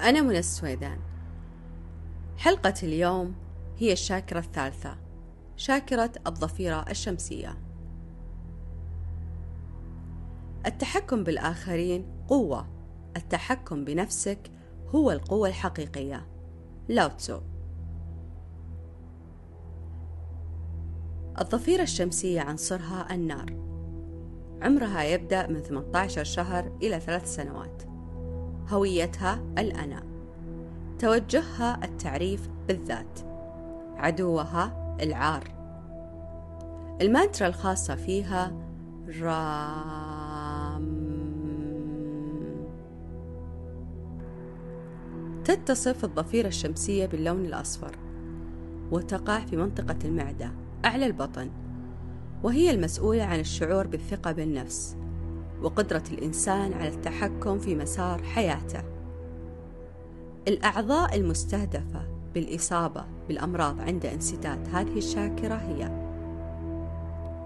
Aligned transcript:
أنا 0.00 0.20
من 0.20 0.36
السويدان. 0.36 0.98
حلقة 2.38 2.74
اليوم 2.82 3.34
هي 3.78 3.92
الشاكرة 3.92 4.38
الثالثة 4.38 4.96
شاكرة 5.56 6.12
الضفيرة 6.26 6.84
الشمسية. 6.90 7.58
التحكم 10.66 11.24
بالآخرين 11.24 12.06
قوة 12.28 12.68
التحكم 13.16 13.84
بنفسك 13.84 14.50
هو 14.88 15.10
القوة 15.10 15.48
الحقيقية. 15.48 16.26
لاوتسو 16.88 17.40
الضفيرة 21.40 21.82
الشمسية 21.82 22.40
عنصرها 22.40 23.14
النار. 23.14 23.46
عمرها 24.62 25.02
يبدأ 25.02 25.46
من 25.46 25.62
18 25.62 26.24
شهر 26.24 26.78
إلى 26.82 27.00
ثلاث 27.00 27.34
سنوات. 27.34 27.91
هويتها 28.68 29.42
الأنا. 29.58 30.02
توجهها 30.98 31.84
التعريف 31.84 32.48
بالذات. 32.68 33.20
عدوها 33.96 34.96
العار. 35.02 35.44
المانترا 37.00 37.48
الخاصة 37.48 37.94
فيها 37.94 38.52
رام. 39.22 41.02
تتصف 45.44 46.04
الضفيرة 46.04 46.48
الشمسية 46.48 47.06
باللون 47.06 47.44
الأصفر 47.44 47.96
وتقع 48.90 49.38
في 49.38 49.56
منطقة 49.56 49.98
المعدة 50.04 50.52
أعلى 50.84 51.06
البطن 51.06 51.50
وهي 52.42 52.70
المسؤولة 52.70 53.24
عن 53.24 53.40
الشعور 53.40 53.86
بالثقة 53.86 54.32
بالنفس. 54.32 54.96
وقدرة 55.62 56.02
الإنسان 56.12 56.72
على 56.72 56.88
التحكم 56.88 57.58
في 57.58 57.74
مسار 57.74 58.22
حياته. 58.22 58.82
الأعضاء 60.48 61.16
المستهدفة 61.16 62.02
بالإصابة 62.34 63.04
بالأمراض 63.28 63.80
عند 63.80 64.06
انسداد 64.06 64.68
هذه 64.74 64.98
الشاكرة 64.98 65.54
هي 65.54 66.02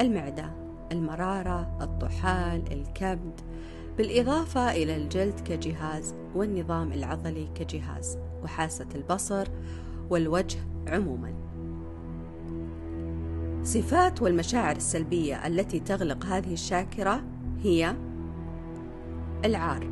المعدة، 0.00 0.50
المرارة، 0.92 1.78
الطحال، 1.80 2.72
الكبد، 2.72 3.40
بالإضافة 3.98 4.70
إلى 4.70 4.96
الجلد 4.96 5.40
كجهاز 5.40 6.14
والنظام 6.34 6.92
العضلي 6.92 7.48
كجهاز 7.54 8.18
وحاسة 8.42 8.86
البصر 8.94 9.48
والوجه 10.10 10.58
عموما. 10.86 11.34
صفات 13.62 14.22
والمشاعر 14.22 14.76
السلبية 14.76 15.46
التي 15.46 15.80
تغلق 15.80 16.26
هذه 16.26 16.52
الشاكرة 16.52 17.22
هي 17.62 17.94
العار 19.44 19.86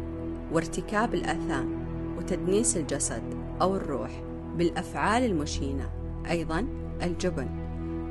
وارتكاب 0.53 1.15
الآثام 1.15 1.87
وتدنيس 2.19 2.77
الجسد 2.77 3.23
أو 3.63 3.77
الروح 3.77 4.11
بالأفعال 4.57 5.25
المشينة. 5.25 5.91
أيضا 6.31 6.67
الجبن 7.03 7.49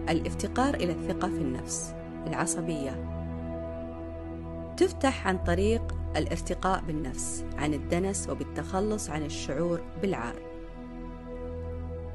الافتقار 0.09 0.73
إلى 0.73 0.92
الثقة 0.92 1.30
في 1.30 1.38
النفس 1.38 1.94
العصبية. 2.28 3.12
تفتح 4.78 5.28
عن 5.28 5.38
طريق 5.38 5.95
الارتقاء 6.17 6.84
بالنفس 6.88 7.45
عن 7.58 7.73
الدنس 7.73 8.30
وبالتخلص 8.30 9.09
عن 9.09 9.23
الشعور 9.23 9.81
بالعار. 10.02 10.36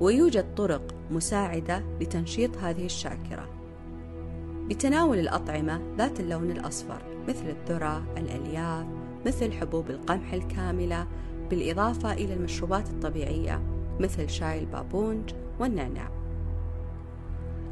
ويوجد 0.01 0.55
طرق 0.55 0.95
مساعدة 1.11 1.85
لتنشيط 2.01 2.57
هذه 2.59 2.85
الشاكرة. 2.85 3.49
بتناول 4.69 5.19
الأطعمة 5.19 5.81
ذات 5.99 6.21
اللون 6.21 6.51
الأصفر. 6.51 7.10
مثل 7.31 7.49
الذرة، 7.49 8.03
الألياف، 8.17 8.87
مثل 9.27 9.53
حبوب 9.53 9.91
القمح 9.91 10.33
الكاملة، 10.33 11.07
بالإضافة 11.51 12.13
إلى 12.13 12.35
المشروبات 12.35 12.91
الطبيعية 12.91 13.63
مثل 14.01 14.31
شاي 14.31 14.59
البابونج 14.59 15.31
والنعناع. 15.61 16.11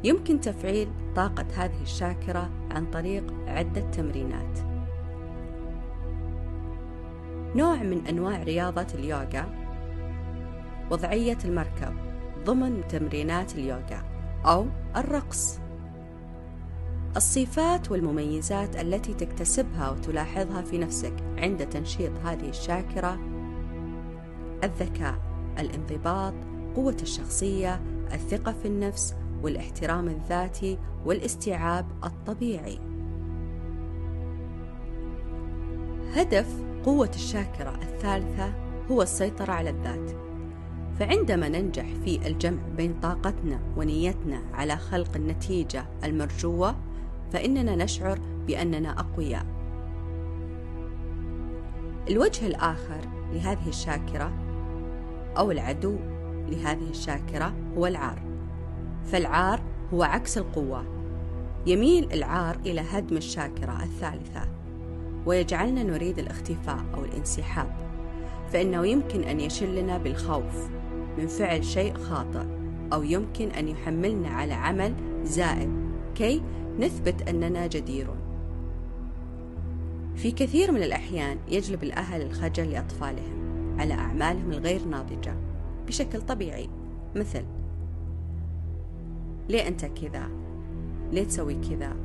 يمكن 0.03 0.41
تفعيل 0.41 0.89
طاقة 1.15 1.45
هذه 1.55 1.81
الشاكرة 1.81 2.49
عن 2.71 2.85
طريق 2.85 3.33
عدة 3.47 3.81
تمرينات. 3.81 4.59
نوع 7.55 7.75
من 7.75 8.07
أنواع 8.07 8.43
رياضة 8.43 8.87
اليوغا 8.93 9.45
وضعية 10.91 11.37
المركب 11.45 11.93
ضمن 12.45 12.87
تمرينات 12.89 13.55
اليوغا 13.55 14.03
أو 14.45 14.65
الرقص 14.95 15.59
الصفات 17.17 17.91
والمميزات 17.91 18.75
التي 18.75 19.13
تكتسبها 19.13 19.89
وتلاحظها 19.89 20.61
في 20.61 20.77
نفسك 20.77 21.13
عند 21.37 21.69
تنشيط 21.69 22.11
هذه 22.23 22.49
الشاكرة. 22.49 23.19
الذكاء 24.63 25.15
الانضباط 25.59 26.33
قوة 26.75 26.97
الشخصية 27.01 27.81
الثقة 28.13 28.51
في 28.51 28.67
النفس 28.67 29.15
والاحترام 29.43 30.07
الذاتي 30.07 30.77
والاستيعاب 31.05 31.85
الطبيعي. 32.03 32.79
هدف 36.13 36.47
قوة 36.85 37.11
الشاكرة 37.15 37.79
الثالثة 37.81 38.53
هو 38.91 39.01
السيطرة 39.01 39.51
على 39.51 39.69
الذات. 39.69 40.11
فعندما 40.99 41.49
ننجح 41.49 41.85
في 42.05 42.27
الجمع 42.27 42.61
بين 42.77 42.99
طاقتنا 43.01 43.59
ونيتنا 43.77 44.41
على 44.53 44.77
خلق 44.77 45.15
النتيجة 45.15 45.85
المرجوة 46.03 46.75
فإننا 47.31 47.75
نشعر 47.75 48.19
بأننا 48.47 48.99
أقوياء. 48.99 49.45
الوجه 52.09 52.47
الآخر 52.47 52.99
لهذه 53.33 53.67
الشاكرة 53.67 54.31
أو 55.37 55.51
العدو 55.51 55.97
لهذه 56.49 56.89
الشاكرة 56.89 57.53
هو 57.77 57.87
العار. 57.87 58.21
فالعار 59.05 59.61
هو 59.93 60.03
عكس 60.03 60.37
القوة. 60.37 60.99
يميل 61.65 62.13
العار 62.13 62.57
إلى 62.65 62.81
هدم 62.81 63.17
الشاكرة 63.17 63.83
الثالثة 63.83 64.41
ويجعلنا 65.25 65.83
نريد 65.83 66.19
الاختفاء 66.19 66.85
أو 66.93 67.05
الانسحاب 67.05 67.75
فإنه 68.53 68.87
يمكن 68.87 69.23
أن 69.23 69.39
يشلنا 69.39 69.97
بالخوف 69.97 70.69
من 71.17 71.27
فعل 71.27 71.65
شيء 71.65 71.93
خاطئ 71.93 72.45
أو 72.93 73.03
يمكن 73.03 73.49
أن 73.51 73.67
يحملنا 73.67 74.29
على 74.29 74.53
عمل 74.53 74.93
زائد 75.23 75.69
كي 76.15 76.41
نثبت 76.79 77.29
أننا 77.29 77.67
جديرون 77.67 78.17
في 80.15 80.31
كثير 80.31 80.71
من 80.71 80.83
الأحيان 80.83 81.37
يجلب 81.47 81.83
الأهل 81.83 82.21
الخجل 82.21 82.71
لأطفالهم 82.71 83.39
على 83.79 83.93
أعمالهم 83.93 84.51
الغير 84.51 84.85
ناضجة 84.85 85.35
بشكل 85.87 86.21
طبيعي 86.21 86.69
مثل 87.15 87.43
ليه 89.49 89.67
أنت 89.67 89.85
كذا؟ 89.85 90.29
ليه 91.11 91.23
تسوي 91.23 91.55
كذا؟ 91.55 91.95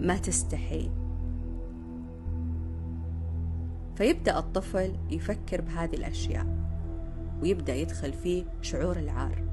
ما 0.00 0.16
تستحي 0.16 0.90
فيبدأ 3.96 4.38
الطفل 4.38 4.96
يفكر 5.10 5.60
بهذه 5.60 5.94
الأشياء 5.94 6.46
ويبدأ 7.42 7.74
يدخل 7.74 8.12
فيه 8.12 8.44
شعور 8.62 8.96
العار 8.96 9.47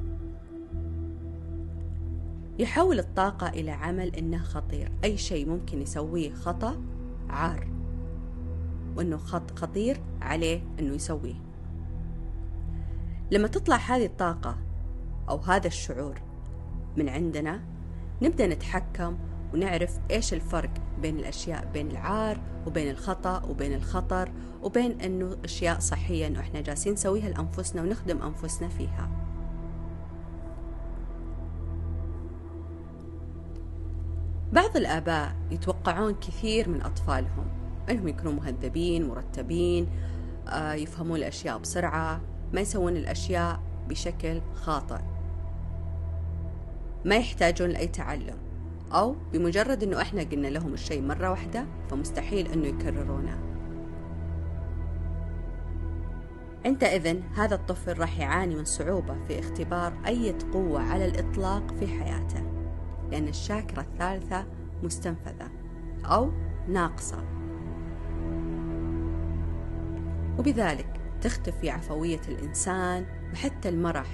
يحول 2.60 3.00
الطاقة 3.00 3.50
إلى 3.50 3.72
عمل 3.72 4.16
إنه 4.16 4.44
خطير. 4.44 4.92
أي 5.04 5.18
شيء 5.18 5.50
ممكن 5.50 5.82
يسويه 5.82 6.34
خطأ 6.34 6.82
عار 7.30 7.68
وإنه 8.96 9.18
خط 9.18 9.60
خطير 9.60 10.02
عليه 10.22 10.64
إنه 10.80 10.94
يسويه. 10.94 11.36
لما 13.32 13.48
تطلع 13.48 13.76
هذه 13.76 14.06
الطاقة 14.06 14.58
أو 15.30 15.38
هذا 15.38 15.68
الشعور 15.68 16.22
من 16.98 17.10
عندنا 17.10 17.62
نبدأ 18.22 18.48
نتحكم 18.48 19.18
ونعرف 19.54 20.00
إيش 20.12 20.34
الفرق 20.34 20.72
بين 21.02 21.20
الأشياء 21.20 21.70
بين 21.74 21.92
العار 21.92 22.42
وبين 22.68 22.90
الخطأ 22.90 23.44
وبين 23.44 23.74
الخطر 23.74 24.32
وبين 24.64 25.02
إنه 25.02 25.38
أشياء 25.46 25.80
صحية 25.80 26.28
إنه 26.28 26.40
إحنا 26.40 26.62
جالسين 26.62 26.94
نسويها 26.94 27.30
لأنفسنا 27.30 27.82
ونخدم 27.82 28.22
أنفسنا 28.22 28.68
فيها. 28.68 29.25
بعض 34.56 34.78
الآباء 34.78 35.36
يتوقعون 35.52 36.14
كثير 36.14 36.70
من 36.70 36.82
أطفالهم. 36.82 37.48
أنهم 37.90 38.08
يكونوا 38.08 38.34
مهذبين 38.34 39.08
مرتبين 39.08 39.90
آه، 40.48 40.74
يفهمون 40.74 41.18
الأشياء 41.18 41.58
بسرعة 41.58 42.22
ما 42.54 42.62
يسوون 42.62 42.96
الأشياء 42.96 43.60
بشكل 43.90 44.42
خاطئ. 44.54 45.00
ما 47.06 47.16
يحتاجون 47.16 47.70
لأي 47.70 47.88
تعلم. 47.88 48.38
أو 48.92 49.16
بمجرد 49.34 49.84
أنه 49.84 50.02
إحنا 50.02 50.22
قلنا 50.22 50.48
لهم 50.48 50.74
الشيء 50.74 51.02
مرة 51.02 51.30
واحدة 51.30 51.66
فمستحيل 51.90 52.52
أنه 52.52 52.68
يكررونه. 52.68 53.40
عندئذ 56.66 57.22
هذا 57.36 57.56
الطفل 57.56 58.00
راح 58.00 58.20
يعاني 58.20 58.56
من 58.56 58.66
صعوبة 58.66 59.16
في 59.28 59.40
اختبار 59.40 59.94
أي 60.08 60.36
قوة 60.54 60.82
على 60.82 61.06
الإطلاق 61.06 61.74
في 61.80 61.88
حياته. 61.88 62.65
لأن 63.12 63.28
الشاكرة 63.28 63.82
الثالثة 63.82 64.46
مستنفذة 64.84 65.50
أو 66.06 66.32
ناقصة. 66.68 67.24
وبذلك 70.40 71.02
تختفي 71.22 71.70
عفوية 71.70 72.22
الإنسان 72.28 73.06
وحتى 73.34 73.70
المرح 73.70 74.08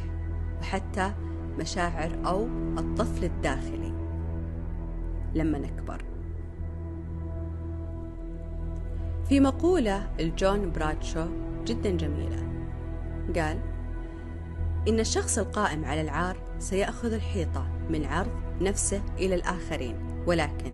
وحتى 0.62 1.14
مشاعر 1.60 2.20
أو 2.26 2.48
الطفل 2.78 3.24
الداخلي 3.24 3.94
لما 5.36 5.60
نكبر. 5.60 6.04
في 9.30 9.40
مقولة 9.40 10.10
لجون 10.20 10.72
برادشو 10.72 11.26
جدا 11.66 11.90
جميلة 11.90 12.48
قال 13.36 13.60
إن 14.88 15.00
الشخص 15.00 15.38
القائم 15.38 15.86
على 15.86 16.02
العار 16.02 16.38
سيأخذ 16.60 17.14
الحيطة 17.14 17.68
من 17.90 18.06
عرض 18.06 18.51
نفسه 18.62 19.02
إلى 19.18 19.36
الآخرين. 19.36 19.96
ولكن 20.28 20.70